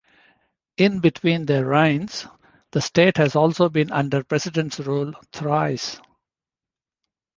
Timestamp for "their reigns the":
1.45-2.81